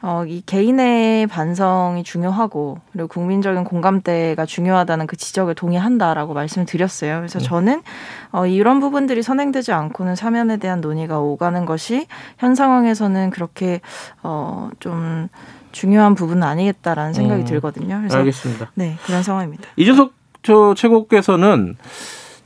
어, 0.03 0.23
이 0.25 0.41
개인의 0.45 1.27
반성이 1.27 2.03
중요하고 2.03 2.79
그리고 2.91 3.07
국민적인 3.07 3.63
공감대가 3.63 4.45
중요하다는 4.45 5.05
그 5.07 5.15
지적을 5.15 5.53
동의한다라고 5.53 6.33
말씀을 6.33 6.65
드렸어요. 6.65 7.17
그래서 7.17 7.39
저는 7.39 7.83
어, 8.31 8.47
이런 8.47 8.79
부분들이 8.79 9.21
선행되지 9.21 9.71
않고는 9.71 10.15
사면에 10.15 10.57
대한 10.57 10.81
논의가 10.81 11.19
오가는 11.19 11.65
것이 11.65 12.07
현 12.39 12.55
상황에서는 12.55 13.29
그렇게 13.29 13.81
어, 14.23 14.69
좀 14.79 15.27
중요한 15.71 16.15
부분은 16.15 16.43
아니겠다라는 16.43 17.13
생각이 17.13 17.43
음. 17.43 17.45
들거든요. 17.45 17.97
그래서 17.99 18.17
알겠습니다. 18.17 18.71
네 18.73 18.97
그런 19.05 19.21
상황입니다. 19.21 19.63
이준석 19.75 20.13
저 20.43 20.73
최고께서는 20.75 21.75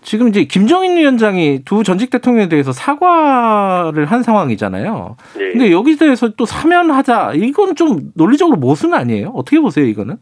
지금 0.05 0.29
이제 0.29 0.45
김정인 0.45 0.95
위원장이 0.95 1.63
두 1.65 1.83
전직 1.83 2.11
대통령에 2.11 2.47
대해서 2.47 2.71
사과를 2.71 4.05
한 4.05 4.23
상황이잖아요. 4.23 5.17
예. 5.39 5.51
근데 5.51 5.71
여기 5.71 5.97
대해서 5.97 6.29
또 6.29 6.45
사면하자 6.45 7.33
이건 7.33 7.75
좀 7.75 8.11
논리적으로 8.13 8.57
모순 8.57 8.93
아니에요? 8.93 9.31
어떻게 9.33 9.59
보세요 9.59 9.85
이거는? 9.85 10.17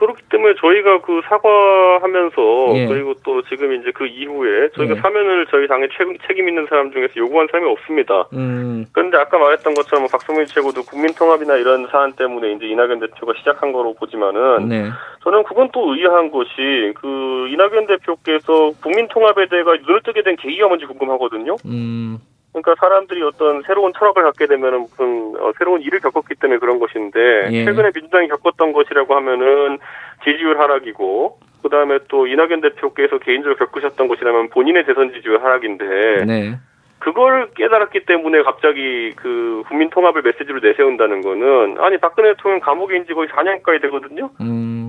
그렇기 0.00 0.22
때문에 0.30 0.54
저희가 0.58 1.02
그 1.02 1.20
사과하면서 1.28 2.72
예. 2.74 2.86
그리고 2.86 3.14
또 3.22 3.42
지금 3.42 3.74
이제 3.74 3.92
그 3.94 4.06
이후에 4.06 4.70
저희가 4.74 4.96
예. 4.96 5.00
사면을 5.00 5.46
저희 5.50 5.68
당의 5.68 5.90
책임, 5.96 6.16
책임 6.26 6.48
있는 6.48 6.66
사람 6.68 6.90
중에서 6.90 7.12
요구한 7.16 7.46
사람이 7.50 7.70
없습니다. 7.70 8.26
음, 8.32 8.86
그런데 8.92 9.18
아까 9.18 9.38
말했던 9.38 9.74
것처럼 9.74 10.08
박성민 10.10 10.46
최고도 10.46 10.84
국민통합이나 10.84 11.56
이런 11.56 11.86
사안 11.88 12.12
때문에 12.12 12.52
이제 12.52 12.66
이낙연 12.66 13.00
대표가 13.00 13.34
시작한 13.38 13.72
거로 13.72 13.92
보지만은 13.94 14.68
네, 14.68 14.88
저는 15.22 15.44
그건 15.44 15.68
또 15.72 15.94
의아한 15.94 16.30
것이 16.30 16.92
그 16.96 17.48
이낙연 17.50 17.86
대표께서 17.86 18.72
국민통합에 18.82 19.48
대해 19.48 19.62
눈을 19.62 20.00
뜨게 20.02 20.22
된 20.22 20.36
계기가 20.36 20.66
뭔지 20.66 20.86
궁금하거든요. 20.86 21.56
음, 21.66 22.18
그러니까 22.52 22.74
사람들이 22.80 23.22
어떤 23.22 23.62
새로운 23.62 23.92
철학을 23.96 24.22
갖게 24.24 24.46
되면은 24.46 24.80
무슨 24.80 25.34
어, 25.38 25.52
새로운 25.58 25.82
일을 25.82 26.00
겪었기 26.00 26.34
때문에 26.34 26.58
그런 26.58 26.78
것인데 26.78 27.48
예. 27.52 27.64
최근에 27.64 27.90
민주당이 27.94 28.28
겪었던 28.28 28.72
것이라고 28.72 29.14
하면은 29.14 29.78
지지율 30.24 30.58
하락이고 30.58 31.38
그 31.62 31.68
다음에 31.68 31.98
또 32.08 32.26
이낙연 32.26 32.60
대표께서 32.60 33.18
개인적으로 33.18 33.56
겪으셨던 33.56 34.08
것이라면 34.08 34.50
본인의 34.50 34.84
대선 34.86 35.12
지지율 35.12 35.42
하락인데 35.42 36.24
네, 36.24 36.58
그걸 36.98 37.50
깨달았기 37.54 38.04
때문에 38.04 38.42
갑자기 38.42 39.12
그 39.16 39.62
국민 39.68 39.90
통합을 39.90 40.22
메시지로 40.22 40.60
내세운다는 40.60 41.22
거는 41.22 41.78
아니 41.78 41.98
박근혜 41.98 42.34
대통령 42.34 42.60
감옥에 42.60 42.96
인지 42.96 43.14
거의 43.14 43.28
4년까지 43.28 43.80
되거든요. 43.82 44.30
음, 44.40 44.40
아, 44.40 44.79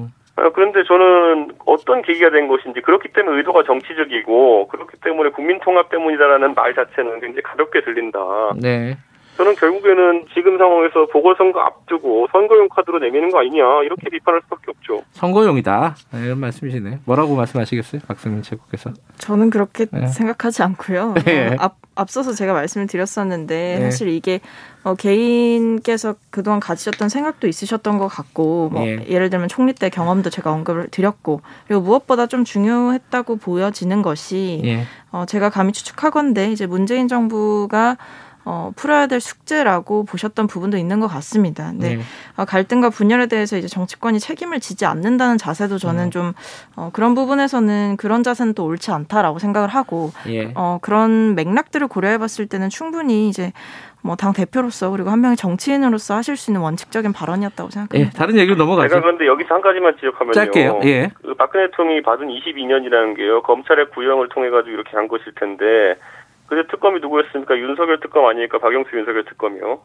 그런데 0.50 0.84
저는 0.84 1.52
어떤 1.66 2.02
계기가 2.02 2.30
된 2.32 2.48
것인지 2.48 2.82
그렇기 2.82 3.10
때문에 3.10 3.38
의도가 3.38 3.64
정치적이고 3.64 4.68
그렇기 4.68 4.98
때문에 5.04 5.30
국민 5.32 5.60
통합 5.60 5.90
때문이다라는 5.90 6.54
말 6.54 6.74
자체는 6.74 7.20
굉장히 7.20 7.42
가볍게 7.44 7.82
들린다. 7.82 8.20
네, 8.60 8.98
저는 9.42 9.56
결국에는 9.56 10.26
지금 10.36 10.60
상황에서 10.60 11.08
보궐선거 11.08 11.62
앞두고 11.62 12.28
선거용 12.32 12.70
카드로 12.70 13.00
내미는 13.00 13.32
거 13.32 13.40
아니냐 13.40 13.64
이렇게 13.86 14.08
비판할 14.12 14.40
수밖에 14.44 14.66
없죠. 14.70 15.02
선거용이다 15.14 15.96
네, 16.12 16.26
이런 16.26 16.38
말씀이시네. 16.38 17.00
뭐라고 17.06 17.36
말씀하시겠어요, 17.36 18.02
박승민 18.08 18.44
최고께서? 18.44 18.92
저는 19.18 19.50
그렇게 19.50 19.88
네. 19.92 20.06
생각하지 20.06 20.62
않고요. 20.62 21.16
네. 21.26 21.48
어, 21.48 21.56
앞, 21.58 21.78
앞서서 21.96 22.34
제가 22.34 22.54
말씀을 22.54 22.86
드렸었는데 22.86 23.78
네. 23.80 23.82
사실 23.84 24.10
이게 24.10 24.42
어, 24.84 24.94
개인께서 24.94 26.14
그동안 26.30 26.60
가지셨던 26.60 27.10
생각도 27.10 27.48
있으셨던 27.48 27.98
것 27.98 28.08
같고 28.08 28.70
뭐 28.70 28.86
예. 28.86 29.04
예를 29.08 29.32
들면 29.32 29.48
총리 29.48 29.74
때 29.74 29.90
경험도 29.90 30.30
제가 30.30 30.52
언급을 30.52 30.90
드렸고 30.92 31.42
그리고 31.68 31.82
무엇보다 31.82 32.28
좀 32.28 32.44
중요했다고 32.44 33.38
보여지는 33.38 34.04
것이 34.04 34.62
예, 34.66 34.84
어, 35.12 35.26
제가 35.26 35.50
감히 35.50 35.74
추측하건데 35.74 36.52
이제 36.52 36.68
문재인 36.68 37.08
정부가 37.08 37.98
어, 38.44 38.72
풀어야 38.76 39.08
될 39.08 39.20
숙제라고 39.20 40.06
보셨던 40.06 40.48
부분도 40.48 40.78
있는 40.78 41.00
것 41.00 41.08
같습니다. 41.08 41.72
근데 41.72 41.96
네. 41.98 42.02
어, 42.38 42.46
갈등과 42.46 42.90
분열에 42.90 43.28
대해서 43.28 43.58
이제 43.58 43.68
정치권이 43.68 44.20
책임을 44.20 44.60
지지 44.60 44.86
않는다는 44.86 45.38
자세도 45.38 45.78
저는 45.78 46.06
음. 46.06 46.12
좀 46.12 46.34
어, 46.76 46.90
그런 46.94 47.14
부분에서는 47.14 47.98
그런 47.98 48.24
자세는 48.24 48.54
또 48.54 48.66
옳지 48.66 48.92
않다라고 48.92 49.40
생각을 49.40 49.70
하고 49.70 50.12
예, 50.28 50.52
어, 50.56 50.80
그런 50.82 51.36
맥락들을 51.36 51.88
고려해봤을 51.88 52.48
때는 52.48 52.70
충분히 52.70 53.30
이제 53.30 53.52
뭐당 54.04 54.34
대표로서 54.34 54.90
그리고 54.90 55.12
한 55.12 55.22
명의 55.22 55.38
정치인으로서 55.38 56.16
하실 56.16 56.36
수 56.36 56.50
있는 56.50 56.62
원칙적인 56.62 57.14
발언이었다고 57.14 57.68
예, 57.68 57.72
생각합니다. 57.72 58.18
다른 58.18 58.36
얘기로 58.38 58.56
제가 58.56 58.66
넘어가죠. 58.66 59.02
그런데 59.02 59.28
여기서 59.28 59.54
한 59.54 59.62
가지만 59.62 59.96
지적하면요. 59.96 60.34
짧게요. 60.34 60.80
예, 60.86 61.12
그 61.22 61.36
박근혜 61.36 61.68
대통령이 61.68 62.02
받은 62.02 62.28
22년이라는 62.28 63.16
게요. 63.16 63.44
검찰의 63.44 63.92
구형을 63.92 64.30
통해 64.30 64.50
가지고 64.50 64.74
이렇게 64.74 64.98
한 64.98 65.08
것일 65.08 65.34
텐데 65.36 65.96
그때 66.52 66.68
특검이 66.68 67.00
누구였습니까? 67.00 67.58
윤석열 67.58 68.02
특검 68.02 68.26
아니니까 68.26 68.58
박영수 68.58 68.94
윤석열 68.94 69.24
특검이요. 69.24 69.80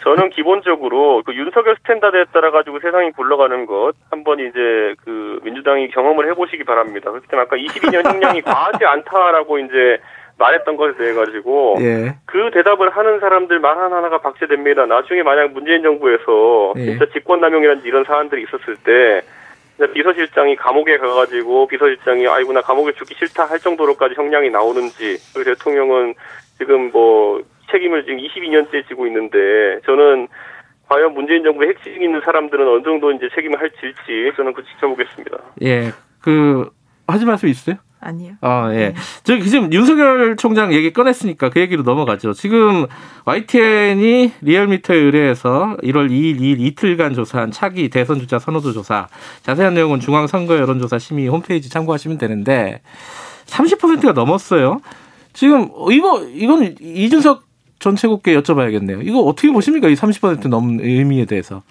저, 0.00 0.14
는 0.14 0.30
기본적으로 0.30 1.22
그 1.22 1.34
윤석열 1.34 1.76
standard에 1.76 2.24
따라 2.32 2.50
가지고 2.50 2.80
세상이 2.80 3.10
굴러가는 3.12 3.66
것 3.66 3.92
한번 4.10 4.40
이제 4.40 4.94
그 5.04 5.38
민주당이 5.44 5.90
경험을 5.90 6.30
해보시기 6.30 6.64
바랍니다. 6.64 7.10
그렇기 7.10 7.28
때문에 7.28 7.44
아까 7.44 7.56
22년 7.56 8.06
형량이 8.06 8.40
과하지 8.40 8.86
않다라고 8.86 9.58
이제 9.58 9.98
말했던 10.38 10.78
것에 10.78 10.96
대해 10.96 11.12
가지고 11.12 11.76
예. 11.80 12.14
그 12.24 12.50
대답을 12.54 12.88
하는 12.88 13.20
사람들 13.20 13.58
말 13.58 13.76
하나하나가 13.76 14.16
박제됩니다. 14.22 14.86
나중에 14.86 15.22
만약 15.22 15.52
문재인 15.52 15.82
정부에서 15.82 16.72
예. 16.76 16.86
진짜 16.86 17.04
직권남용이라든지 17.12 17.86
이런 17.86 18.04
사안들이 18.04 18.44
있었을 18.44 18.76
때 18.76 19.20
비서실장이 19.92 20.56
감옥에 20.56 20.96
가가지고 20.96 21.66
비서실장이 21.66 22.26
아이고 22.26 22.52
나 22.52 22.60
감옥에 22.62 22.92
죽기 22.92 23.14
싫다 23.18 23.44
할 23.44 23.58
정도로까지 23.58 24.14
형량이 24.14 24.50
나오는지 24.50 25.18
그리고 25.34 25.54
대통령은 25.54 26.14
지금 26.58 26.90
뭐 26.90 27.42
책임을 27.70 28.04
지금 28.04 28.18
22년째 28.18 28.86
지고 28.88 29.06
있는데 29.06 29.80
저는 29.84 30.28
과연 30.88 31.14
문재인 31.14 31.42
정부의 31.42 31.70
핵심 31.70 32.02
있는 32.02 32.20
사람들은 32.20 32.66
어느 32.66 32.82
정도 32.82 33.10
이제 33.12 33.28
책임을 33.34 33.60
할지 33.60 33.92
저는 34.36 34.52
그 34.54 34.64
지켜보겠습니다. 34.64 35.38
예. 35.62 35.92
그 36.22 36.70
하지 37.06 37.24
말씀 37.24 37.48
있어요? 37.48 37.76
아니요. 38.06 38.34
아, 38.40 38.72
예. 38.72 38.94
저기 39.24 39.48
지금 39.48 39.72
윤석열 39.72 40.36
총장 40.36 40.72
얘기 40.72 40.92
꺼냈으니까 40.92 41.50
그 41.50 41.60
얘기로 41.60 41.82
넘어가죠. 41.82 42.32
지금 42.32 42.86
YTN이 43.24 44.32
리얼미터에 44.40 44.96
의뢰해서 44.96 45.76
1월 45.82 46.08
2일, 46.10 46.38
2일 46.40 46.60
이틀간 46.60 47.14
조사한 47.14 47.50
차기 47.50 47.88
대선 47.88 48.20
주자 48.20 48.38
선호도 48.38 48.72
조사. 48.72 49.08
자세한 49.42 49.74
내용은 49.74 50.00
중앙선거 50.00 50.56
여론조사 50.56 50.98
심의 50.98 51.28
홈페이지 51.28 51.68
참고하시면 51.68 52.18
되는데 52.18 52.80
30%가 53.46 54.12
넘었어요. 54.12 54.80
지금 55.32 55.70
이거 55.90 56.22
이건 56.22 56.76
이준석 56.80 57.44
전 57.78 57.96
최고께 57.96 58.38
여쭤봐야겠네요. 58.40 59.06
이거 59.06 59.20
어떻게 59.20 59.50
보십니까? 59.50 59.88
이 59.88 59.94
30% 59.94 60.48
넘는 60.48 60.84
의미에 60.84 61.24
대해서. 61.26 61.62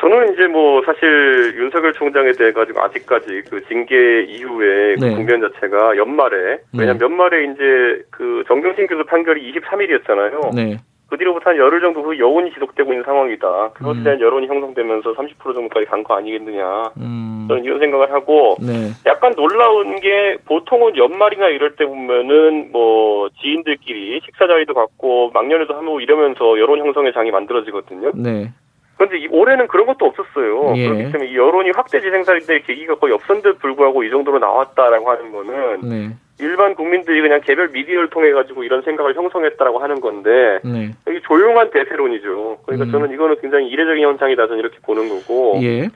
저는 0.00 0.32
이제 0.32 0.46
뭐 0.46 0.82
사실 0.86 1.54
윤석열 1.56 1.92
총장에 1.92 2.32
대해 2.32 2.52
가지고 2.52 2.80
아직까지 2.82 3.42
그 3.50 3.62
징계 3.68 4.22
이후에 4.22 4.94
그 4.94 5.04
네. 5.04 5.14
국면 5.14 5.40
자체가 5.42 5.96
연말에 5.98 6.58
왜냐면 6.72 6.98
네. 6.98 7.04
연말에 7.04 7.44
이제 7.52 8.02
그 8.10 8.42
정경심 8.48 8.86
교수 8.86 9.04
판결이 9.04 9.52
23일이었잖아요. 9.52 10.54
네. 10.54 10.78
그 11.10 11.18
뒤로부터 11.18 11.50
한 11.50 11.56
열흘 11.56 11.80
정도 11.80 12.02
그 12.04 12.16
여운이 12.18 12.52
지속되고 12.54 12.92
있는 12.92 13.04
상황이다. 13.04 13.72
그것에 13.74 13.98
음. 13.98 14.04
대한 14.04 14.20
여론이 14.20 14.46
형성되면서 14.46 15.12
30% 15.12 15.54
정도까지 15.54 15.86
간 15.86 16.04
거 16.04 16.14
아니겠느냐. 16.14 16.92
음. 16.98 17.46
저는 17.48 17.64
이런 17.64 17.80
생각을 17.80 18.12
하고 18.12 18.56
네. 18.60 18.92
약간 19.06 19.32
놀라운 19.34 19.96
게 19.96 20.36
보통은 20.46 20.96
연말이나 20.96 21.48
이럴 21.48 21.74
때 21.74 21.84
보면은 21.84 22.70
뭐 22.70 23.28
지인들끼리 23.42 24.20
식사 24.24 24.46
자리도 24.46 24.72
갖고 24.72 25.30
막년에도 25.34 25.74
하고 25.74 26.00
이러면서 26.00 26.58
여론 26.60 26.78
형성의 26.78 27.12
장이 27.12 27.32
만들어지거든요. 27.32 28.12
네. 28.14 28.52
그런데 29.00 29.16
이- 29.16 29.28
올해는 29.30 29.66
그런 29.68 29.86
것도 29.86 30.04
없었어요. 30.04 30.74
예. 30.76 30.86
그렇기 30.86 31.10
때문에 31.12 31.30
이 31.30 31.34
여론이 31.34 31.70
확대 31.74 32.00
재생산될 32.02 32.64
계기가 32.64 32.96
거의 32.96 33.14
없었는데도 33.14 33.56
불구하고 33.56 34.04
이 34.04 34.10
정도로 34.10 34.38
나왔다라고 34.38 35.10
하는 35.10 35.32
거는 35.32 35.80
네. 35.88 36.10
일반 36.38 36.74
국민들이 36.74 37.22
그냥 37.22 37.40
개별 37.42 37.68
미디어를 37.68 38.10
통해 38.10 38.30
가지고 38.32 38.62
이런 38.62 38.82
생각을 38.82 39.14
형성했다라고 39.14 39.78
하는 39.78 40.02
건데 40.02 40.58
네. 40.64 40.90
이게 41.08 41.20
조용한 41.22 41.70
대세론이죠. 41.70 42.58
그러니까 42.66 42.84
음. 42.88 42.92
저는 42.92 43.14
이거는 43.14 43.36
굉장히 43.40 43.68
이례적인 43.68 44.04
현상이다 44.04 44.46
저는 44.48 44.58
이렇게 44.60 44.76
보는 44.84 45.08
거고 45.08 45.58
예. 45.62 45.88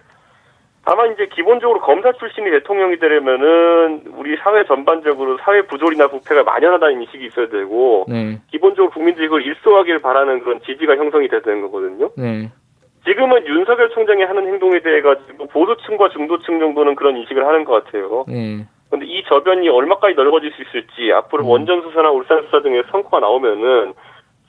다만 0.86 1.12
이제 1.12 1.26
기본적으로 1.26 1.80
검사 1.80 2.10
출신이 2.12 2.50
대통령이 2.52 2.98
되려면은 2.98 4.04
우리 4.16 4.36
사회 4.38 4.64
전반적으로 4.64 5.36
사회 5.42 5.60
부조리나 5.62 6.08
부패가 6.08 6.42
만연하다는 6.42 7.02
인식이 7.02 7.26
있어야 7.26 7.48
되고 7.48 8.06
네. 8.08 8.38
기본적으로 8.50 8.90
국민들이 8.90 9.26
그걸 9.28 9.42
일소하길 9.46 9.98
바라는 9.98 10.40
그런 10.40 10.60
지지가 10.62 10.96
형성이 10.96 11.28
돼야 11.28 11.40
되는 11.40 11.60
거거든요. 11.60 12.10
네. 12.16 12.50
지금은 13.04 13.46
윤석열 13.46 13.90
총장이 13.90 14.22
하는 14.22 14.46
행동에 14.46 14.80
대해 14.80 15.00
가지고 15.02 15.46
보수층과 15.48 16.08
중도층 16.10 16.58
정도는 16.58 16.94
그런 16.94 17.16
인식을 17.16 17.46
하는 17.46 17.64
것 17.64 17.84
같아요. 17.84 18.24
네. 18.28 18.66
근데 18.90 19.06
이 19.06 19.24
저변이 19.24 19.68
얼마까지 19.68 20.14
넓어질 20.14 20.52
수 20.52 20.62
있을지 20.62 21.12
앞으로 21.12 21.44
음. 21.44 21.48
원전 21.50 21.82
수사나 21.82 22.10
울산 22.10 22.42
수사 22.44 22.62
등의 22.62 22.84
성과가 22.90 23.20
나오면은 23.20 23.92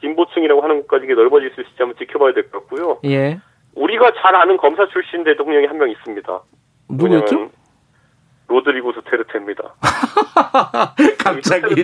진보층이라고 0.02 0.62
하는 0.62 0.82
것까지 0.82 1.08
넓어질 1.14 1.50
수 1.52 1.62
있을지 1.62 1.76
한번 1.80 1.98
지켜봐야 1.98 2.34
될 2.34 2.50
것 2.50 2.60
같고요. 2.68 3.00
예. 3.06 3.40
우리가 3.76 4.12
잘 4.22 4.36
아는 4.36 4.58
검사 4.58 4.88
출신 4.88 5.24
대통령이 5.24 5.66
한 5.66 5.78
명 5.78 5.90
있습니다. 5.90 6.42
누구였죠? 6.90 7.50
로드리고 8.48 8.94
두테르테입니다. 8.94 9.74
갑자기 11.24 11.84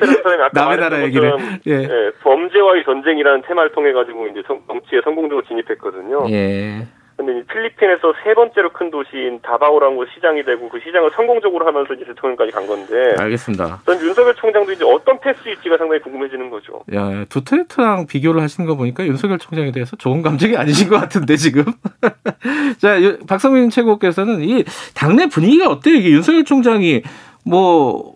남의 0.53 0.77
나라 0.77 1.01
얘기를. 1.03 1.33
예. 1.67 1.71
예, 1.83 2.11
범죄와의 2.21 2.83
전쟁이라는 2.85 3.41
테마를 3.47 3.71
통해 3.71 3.91
가지고 3.93 4.27
이제 4.27 4.41
정- 4.47 4.61
정치에 4.67 5.01
성공적으로 5.03 5.45
진입했거든요. 5.47 6.27
예. 6.29 6.87
근데 7.17 7.37
이 7.37 7.43
필리핀에서 7.43 8.13
세 8.23 8.33
번째로 8.33 8.71
큰 8.71 8.89
도시인 8.89 9.41
다바오라는 9.41 9.95
곳 9.95 10.07
시장이 10.15 10.43
되고 10.43 10.69
그 10.69 10.79
시장을 10.79 11.11
성공적으로 11.15 11.65
하면서 11.67 11.93
이제 11.93 12.03
대통령까지 12.05 12.51
간 12.51 12.65
건데 12.65 13.13
알겠습니다. 13.19 13.81
전 13.85 13.99
윤석열 14.01 14.33
총장도 14.35 14.71
이제 14.71 14.83
어떤 14.85 15.19
패스일지가 15.19 15.77
상당히 15.77 16.01
궁금해지는 16.01 16.49
거죠. 16.49 16.83
야, 16.95 17.25
두테르트랑 17.29 18.07
비교를 18.07 18.41
하시는 18.41 18.67
거 18.67 18.75
보니까 18.75 19.05
윤석열 19.05 19.37
총장에 19.37 19.71
대해서 19.71 19.95
좋은 19.97 20.21
감정이 20.21 20.57
아니신 20.57 20.89
것 20.89 20.99
같은데 20.99 21.35
지금. 21.35 21.65
자, 22.81 22.99
유- 23.01 23.19
박성민 23.27 23.69
최고께서는 23.69 24.41
이 24.41 24.63
당내 24.95 25.27
분위기가 25.27 25.69
어때요? 25.69 25.95
이게 25.95 26.09
윤석열 26.09 26.43
총장이 26.43 27.03
뭐 27.45 28.13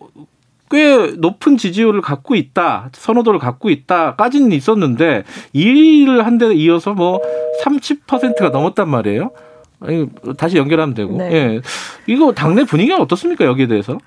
꽤 0.70 1.12
높은 1.18 1.56
지지율을 1.56 2.00
갖고 2.00 2.34
있다, 2.34 2.90
선호도를 2.92 3.38
갖고 3.38 3.70
있다까지는 3.70 4.52
있었는데 4.52 5.24
1위를 5.54 6.22
한 6.22 6.38
데 6.38 6.54
이어서 6.54 6.92
뭐 6.94 7.20
30%가 7.64 8.50
넘었단 8.50 8.88
말이에요. 8.88 9.30
다시 10.36 10.56
연결하면 10.56 10.94
되고. 10.94 11.16
네. 11.18 11.32
예. 11.32 11.60
이거 12.06 12.32
당내 12.32 12.64
분위기가 12.64 12.96
어떻습니까? 12.98 13.44
여기에 13.44 13.66
대해서? 13.68 13.98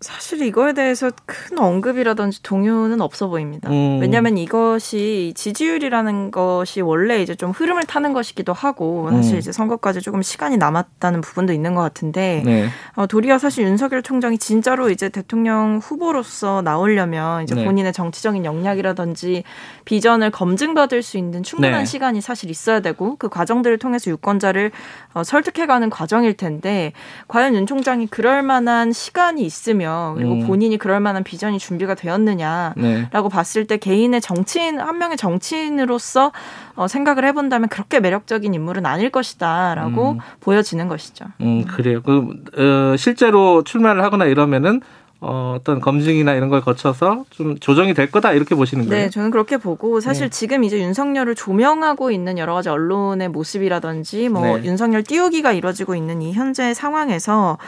사실 0.00 0.42
이거에 0.42 0.72
대해서 0.74 1.10
큰 1.26 1.58
언급이라든지 1.58 2.42
동요는 2.42 3.00
없어 3.00 3.28
보입니다. 3.28 3.68
음. 3.70 3.98
왜냐하면 4.00 4.38
이것이 4.38 5.32
지지율이라는 5.34 6.30
것이 6.30 6.80
원래 6.80 7.20
이제 7.20 7.34
좀 7.34 7.50
흐름을 7.50 7.84
타는 7.84 8.12
것이기도 8.12 8.52
하고 8.52 9.10
사실 9.10 9.34
음. 9.34 9.38
이제 9.38 9.50
선거까지 9.50 10.00
조금 10.00 10.22
시간이 10.22 10.56
남았다는 10.56 11.20
부분도 11.20 11.52
있는 11.52 11.74
것 11.74 11.82
같은데 11.82 12.42
네. 12.44 12.68
어, 12.94 13.06
도리어 13.06 13.38
사실 13.38 13.64
윤석열 13.64 14.02
총장이 14.02 14.38
진짜로 14.38 14.90
이제 14.90 15.08
대통령 15.08 15.80
후보로서 15.82 16.62
나오려면 16.62 17.42
이제 17.42 17.54
네. 17.54 17.64
본인의 17.64 17.92
정치적인 17.92 18.44
역량이라든지 18.44 19.42
비전을 19.84 20.30
검증받을 20.30 21.02
수 21.02 21.18
있는 21.18 21.42
충분한 21.42 21.80
네. 21.80 21.84
시간이 21.84 22.20
사실 22.20 22.50
있어야 22.50 22.80
되고 22.80 23.16
그 23.16 23.28
과정들을 23.28 23.78
통해서 23.78 24.10
유권자를 24.10 24.70
어, 25.14 25.24
설득해가는 25.24 25.90
과정일 25.90 26.34
텐데 26.34 26.92
과연 27.26 27.54
윤 27.54 27.66
총장이 27.66 28.06
그럴 28.06 28.42
만한 28.42 28.92
시간이 28.92 29.42
있으 29.42 29.70
며 29.88 30.12
그리고 30.16 30.34
음. 30.34 30.46
본인이 30.46 30.76
그럴 30.76 31.00
만한 31.00 31.24
비전이 31.24 31.58
준비가 31.58 31.94
되었느냐. 31.94 32.74
네. 32.76 33.08
라고 33.10 33.28
봤을 33.28 33.66
때 33.66 33.76
개인의 33.78 34.20
정치인 34.20 34.78
한 34.80 34.98
명의 34.98 35.16
정치인으로서 35.16 36.32
어, 36.74 36.86
생각을 36.86 37.24
해본다면 37.24 37.68
그렇게 37.68 38.00
매력적인 38.00 38.52
인물은 38.54 38.86
아닐 38.86 39.10
것이다라고 39.10 40.12
음. 40.12 40.18
보여지는 40.40 40.88
것이죠. 40.88 41.24
음, 41.40 41.64
그래요. 41.64 42.02
그, 42.02 42.28
어, 42.56 42.96
실제로 42.96 43.64
출마를 43.64 44.02
하거나 44.04 44.26
이러면은, 44.26 44.80
어, 45.20 45.56
어떤 45.58 45.80
검증이나 45.80 46.34
이런 46.34 46.48
걸 46.48 46.60
거쳐서 46.60 47.24
좀 47.30 47.58
조정이 47.58 47.94
될 47.94 48.10
거다, 48.10 48.32
이렇게 48.32 48.54
보시는 48.54 48.86
거예요. 48.86 49.04
네, 49.04 49.10
저는 49.10 49.32
그렇게 49.32 49.56
보고 49.56 50.00
사실 50.00 50.26
네. 50.26 50.30
지금 50.30 50.62
이제 50.62 50.78
윤석열을 50.78 51.34
조명하고 51.34 52.12
있는 52.12 52.38
여러 52.38 52.54
가지 52.54 52.68
언론의 52.68 53.28
모습이라든지 53.30 54.28
뭐 54.28 54.58
네. 54.58 54.64
윤석열 54.64 55.02
띄우기가 55.02 55.52
이루어지고 55.52 55.96
있는 55.96 56.22
이 56.22 56.32
현재 56.32 56.72
상황에서 56.72 57.58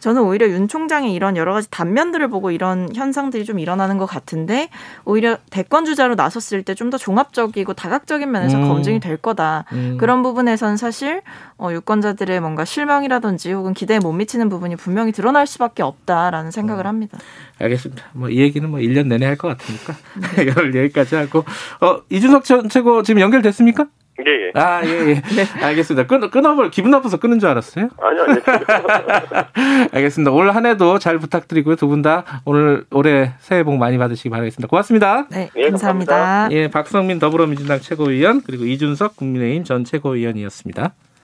저는 0.00 0.22
오히려 0.22 0.48
윤 0.48 0.68
총장의 0.68 1.12
이런 1.12 1.36
여러 1.36 1.52
가지 1.52 1.68
단면들을 1.70 2.28
보고 2.28 2.50
이런 2.50 2.88
현상들이 2.94 3.44
좀 3.44 3.58
일어나는 3.58 3.98
것 3.98 4.06
같은데 4.06 4.68
오히려 5.04 5.36
대권 5.50 5.84
주자로 5.84 6.14
나섰을 6.14 6.62
때 6.62 6.74
좀 6.74 6.88
더 6.90 6.96
종합적이고 6.96 7.74
다각적인 7.74 8.30
면에서 8.30 8.56
음. 8.56 8.68
검증이 8.68 9.00
될 9.00 9.16
거다. 9.16 9.64
음, 9.72 9.96
그런 9.98 10.22
부분에선 10.22 10.76
사실 10.76 11.20
어, 11.58 11.70
유권자들의 11.72 12.40
뭔가 12.40 12.64
실망이라든지 12.64 13.52
혹은 13.52 13.74
기대에 13.74 13.98
못 13.98 14.12
미치는 14.12 14.48
부분이 14.48 14.76
분명히 14.76 15.12
드러날 15.12 15.46
수밖에 15.46 15.82
없다라는 15.82 16.50
생각을 16.50 16.84
음. 16.84 16.88
합니다. 16.88 17.18
알겠습니다. 17.60 18.04
뭐, 18.12 18.28
이 18.30 18.38
얘기는 18.38 18.68
뭐, 18.70 18.78
1년 18.80 19.08
내내 19.08 19.26
할 19.26 19.36
것 19.36 19.48
같으니까. 19.48 19.94
오늘 20.60 20.74
여기까지 20.76 21.16
하고. 21.16 21.44
어, 21.80 22.00
이준석 22.08 22.44
전 22.44 22.68
최고 22.68 23.02
지금 23.02 23.20
연결됐습니까? 23.20 23.86
예, 24.26 24.30
예. 24.46 24.50
아, 24.60 24.82
예, 24.84 25.10
예. 25.10 25.22
알겠습니다. 25.64 26.06
끊, 26.08 26.28
끊어버려. 26.30 26.70
기분 26.70 26.90
나빠서 26.90 27.18
끊은 27.18 27.38
줄 27.38 27.48
알았어요. 27.48 27.88
아니요, 28.02 28.24
아니요. 28.26 28.40
알겠습니다. 29.92 30.30
올 30.32 30.50
한 30.50 30.66
해도 30.66 30.98
잘 30.98 31.18
부탁드리고요. 31.18 31.76
두 31.76 31.88
분 31.88 32.02
다 32.02 32.24
오늘 32.44 32.84
올해 32.90 33.32
새해 33.40 33.62
복 33.62 33.76
많이 33.76 33.96
받으시기 33.98 34.28
바라겠습니다. 34.30 34.68
고맙습니다. 34.68 35.26
네, 35.30 35.50
예, 35.56 35.68
감사합니다. 35.70 36.14
감사합니다. 36.16 36.56
예, 36.56 36.68
박성민 36.68 37.18
더불어민주당 37.18 37.80
최고위원 37.80 38.42
그리고 38.42 38.64
이준석 38.64 39.16
국민의힘 39.16 39.64
전 39.64 39.84
최고위원이었습니다. 39.84 40.92